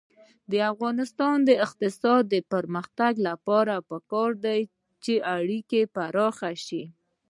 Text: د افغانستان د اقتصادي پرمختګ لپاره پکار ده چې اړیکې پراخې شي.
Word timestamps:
د 0.51 0.53
افغانستان 0.71 1.37
د 1.49 1.51
اقتصادي 1.65 2.39
پرمختګ 2.53 3.13
لپاره 3.27 3.75
پکار 3.89 4.31
ده 4.43 4.55
چې 5.03 5.13
اړیکې 5.35 5.81
پراخې 5.95 6.53
شي. 6.65 6.83